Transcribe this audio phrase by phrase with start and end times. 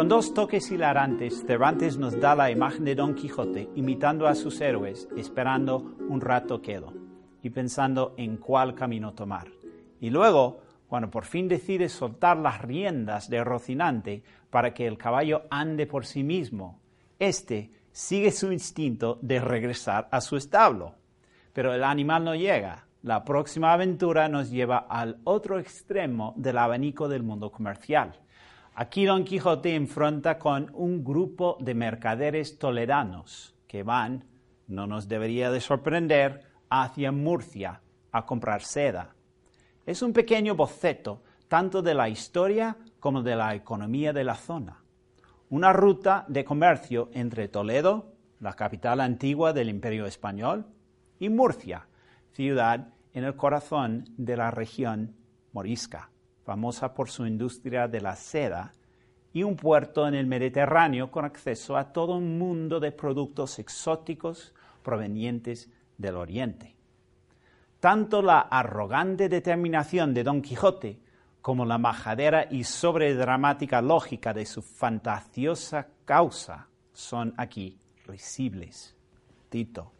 [0.00, 4.60] Con dos toques hilarantes, Cervantes nos da la imagen de Don Quijote imitando a sus
[4.60, 6.92] héroes, esperando un rato quedo
[7.42, 9.48] y pensando en cuál camino tomar.
[10.00, 15.42] Y luego, cuando por fin decide soltar las riendas de Rocinante para que el caballo
[15.50, 16.79] ande por sí mismo,
[17.20, 20.96] éste sigue su instinto de regresar a su establo.
[21.52, 22.86] Pero el animal no llega.
[23.02, 28.18] La próxima aventura nos lleva al otro extremo del abanico del mundo comercial.
[28.74, 34.24] Aquí Don Quijote enfrenta con un grupo de mercaderes toledanos que van,
[34.68, 37.80] no nos debería de sorprender, hacia Murcia
[38.12, 39.14] a comprar seda.
[39.86, 44.79] Es un pequeño boceto tanto de la historia como de la economía de la zona.
[45.50, 50.64] Una ruta de comercio entre Toledo, la capital antigua del Imperio Español,
[51.18, 51.88] y Murcia,
[52.30, 55.16] ciudad en el corazón de la región
[55.52, 56.08] morisca
[56.44, 58.72] famosa por su industria de la seda,
[59.32, 64.54] y un puerto en el Mediterráneo con acceso a todo un mundo de productos exóticos
[64.84, 66.76] provenientes del Oriente.
[67.80, 71.00] Tanto la arrogante determinación de Don Quijote
[71.42, 78.94] como la majadera y sobredramática lógica de su fantasiosa causa son aquí risibles.
[79.48, 79.92] Tito,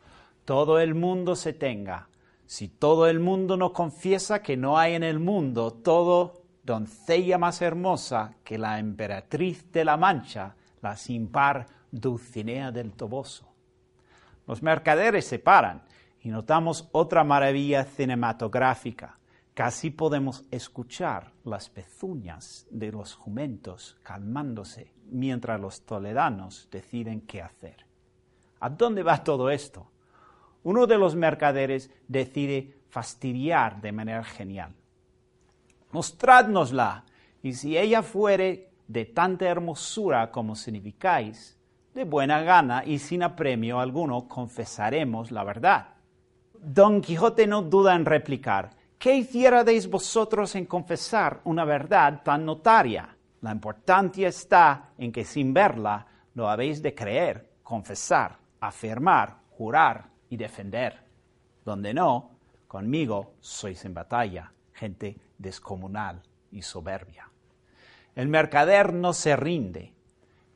[0.45, 2.09] todo el mundo se tenga.
[2.47, 7.62] Si todo el mundo no confiesa que no hay en el mundo todo doncella más
[7.62, 13.49] hermosa que la emperatriz de la Mancha, la sin par Dulcinea del Toboso.
[14.47, 15.83] Los mercaderes se paran
[16.22, 19.20] y notamos otra maravilla cinematográfica.
[19.60, 27.84] Casi podemos escuchar las pezuñas de los jumentos calmándose mientras los toledanos deciden qué hacer.
[28.60, 29.91] ¿A dónde va todo esto?
[30.62, 34.72] Uno de los mercaderes decide fastidiar de manera genial
[35.92, 37.04] mostrádnosla,
[37.42, 41.59] y si ella fuere de tanta hermosura como significáis,
[41.92, 45.88] de buena gana y sin apremio alguno confesaremos la verdad.
[46.54, 53.16] Don Quijote no duda en replicar, ¿qué hicierais vosotros en confesar una verdad tan notaria?
[53.41, 60.37] La importancia está en que sin verla lo habéis de creer, confesar, afirmar, jurar y
[60.37, 61.03] defender.
[61.65, 62.33] Donde no,
[62.69, 66.22] conmigo sois en batalla, gente descomunal
[66.53, 67.31] y soberbia.
[68.15, 69.94] El mercader no se rinde.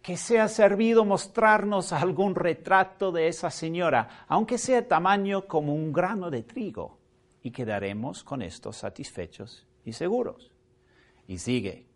[0.02, 6.30] Que sea servido mostrarnos algún retrato de esa señora, aunque sea tamaño como un grano
[6.30, 6.98] de trigo,
[7.44, 10.50] y quedaremos con esto satisfechos y seguros.
[11.28, 11.86] Y sigue.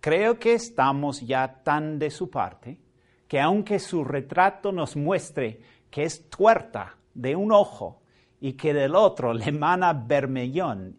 [0.00, 2.78] Creo que estamos ya tan de su parte
[3.26, 5.60] que aunque su retrato nos muestre
[5.90, 8.02] que es tuerta de un ojo
[8.38, 10.98] y que del otro le emana vermellón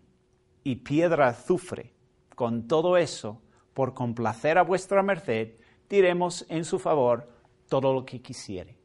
[0.63, 1.93] y piedra azufre.
[2.35, 3.43] Con todo eso,
[3.75, 5.53] por complacer a vuestra merced,
[5.87, 7.29] diremos en su favor
[7.69, 8.76] todo lo que quisiere.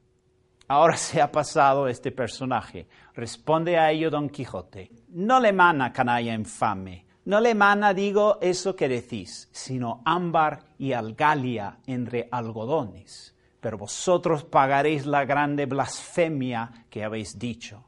[0.73, 2.89] Ahora se ha pasado este personaje.
[3.13, 4.91] Responde a ello don Quijote.
[5.09, 10.95] No le mana canalla infame, no le mana, digo, eso que decís, sino ámbar y
[10.95, 13.37] algalia entre algodones.
[13.61, 17.85] Pero vosotros pagaréis la grande blasfemia que habéis dicho.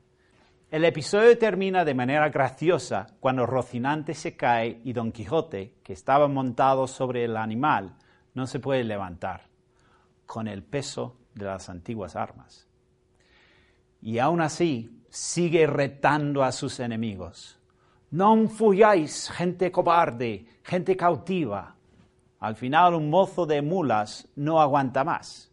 [0.70, 6.28] El episodio termina de manera graciosa cuando Rocinante se cae y Don Quijote, que estaba
[6.28, 7.96] montado sobre el animal,
[8.34, 9.48] no se puede levantar,
[10.26, 12.68] con el peso de las antiguas armas.
[14.04, 17.58] Y aún así sigue retando a sus enemigos.
[18.10, 21.74] No fuyáis, gente cobarde, gente cautiva.
[22.38, 25.50] Al final un mozo de mulas no aguanta más.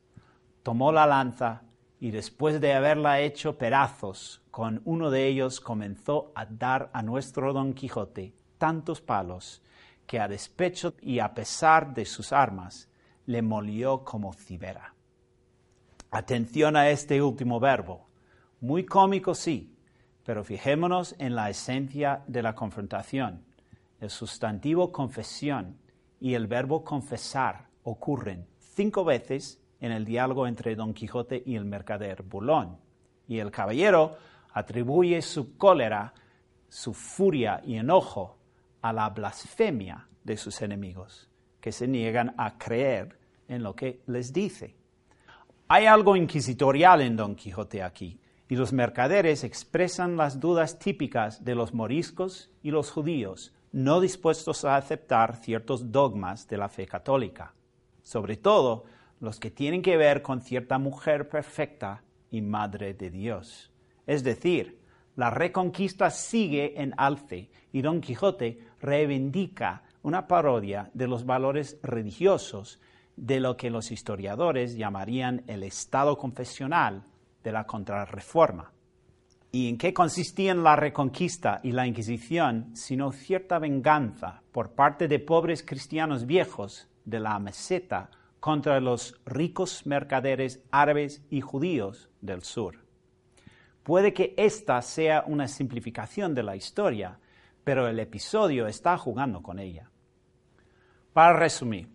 [0.63, 1.62] Tomó la lanza
[1.98, 7.53] y después de haberla hecho pedazos, con uno de ellos comenzó a dar a nuestro
[7.53, 9.62] Don Quijote tantos palos
[10.06, 12.89] que a despecho y a pesar de sus armas
[13.27, 14.94] le molió como cibera.
[16.12, 18.10] Atención a este último verbo.
[18.61, 19.75] Muy cómico sí,
[20.23, 23.43] pero fijémonos en la esencia de la confrontación.
[23.99, 25.79] El sustantivo confesión
[26.19, 31.65] y el verbo confesar ocurren cinco veces en el diálogo entre Don Quijote y el
[31.65, 32.77] mercader Bulón.
[33.27, 34.17] Y el caballero
[34.53, 36.13] atribuye su cólera,
[36.69, 38.37] su furia y enojo
[38.83, 41.27] a la blasfemia de sus enemigos,
[41.59, 43.17] que se niegan a creer
[43.47, 44.75] en lo que les dice.
[45.67, 48.20] Hay algo inquisitorial en Don Quijote aquí,
[48.51, 54.65] y los mercaderes expresan las dudas típicas de los moriscos y los judíos, no dispuestos
[54.65, 57.53] a aceptar ciertos dogmas de la fe católica,
[58.03, 58.83] sobre todo
[59.21, 63.71] los que tienen que ver con cierta mujer perfecta y madre de Dios.
[64.06, 64.81] Es decir,
[65.15, 72.81] la reconquista sigue en alce y Don Quijote reivindica una parodia de los valores religiosos
[73.15, 77.06] de lo que los historiadores llamarían el estado confesional
[77.43, 78.71] de la contrarreforma.
[79.51, 85.19] ¿Y en qué consistían la reconquista y la Inquisición sino cierta venganza por parte de
[85.19, 88.09] pobres cristianos viejos de la meseta
[88.39, 92.77] contra los ricos mercaderes árabes y judíos del sur?
[93.83, 97.19] Puede que esta sea una simplificación de la historia,
[97.63, 99.89] pero el episodio está jugando con ella.
[101.13, 101.89] Para resumir,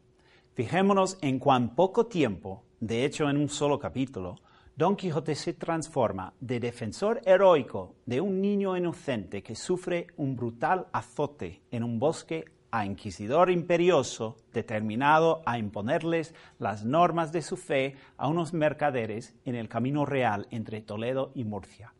[0.54, 4.36] fijémonos en cuán poco tiempo, de hecho en un solo capítulo,
[4.76, 10.88] Don Quijote se transforma de defensor heroico de un niño inocente que sufre un brutal
[10.92, 17.96] azote en un bosque a inquisidor imperioso determinado a imponerles las normas de su fe
[18.18, 21.94] a unos mercaderes en el camino real entre Toledo y Murcia.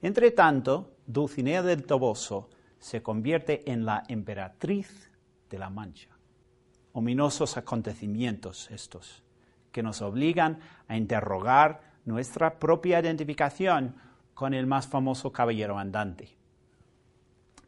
[0.00, 2.48] Entre tanto, Dulcinea del Toboso
[2.78, 5.10] se convierte en la emperatriz
[5.50, 6.16] de la Mancha.
[6.92, 9.24] Ominosos acontecimientos estos,
[9.72, 13.94] que nos obligan a interrogar nuestra propia identificación
[14.34, 16.36] con el más famoso caballero andante.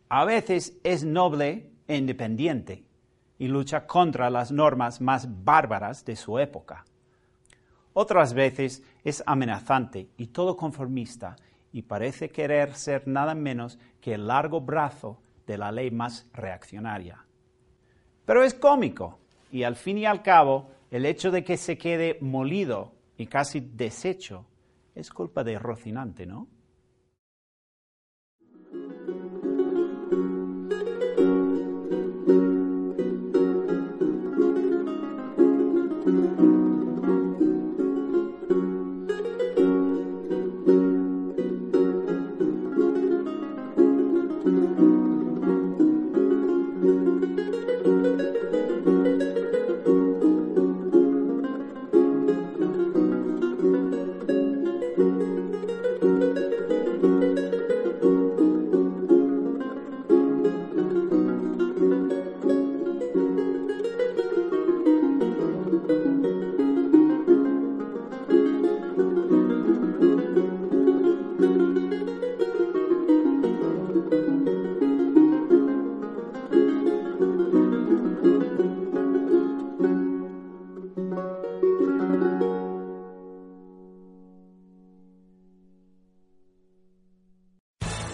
[0.09, 2.85] A veces es noble e independiente
[3.39, 6.85] y lucha contra las normas más bárbaras de su época.
[7.93, 11.37] Otras veces es amenazante y todo conformista
[11.73, 17.25] y parece querer ser nada menos que el largo brazo de la ley más reaccionaria.
[18.25, 19.19] Pero es cómico
[19.53, 23.61] y al fin y al cabo el hecho de que se quede molido y casi
[23.61, 24.47] deshecho,
[24.95, 26.49] es culpa de Rocinante, ¿no?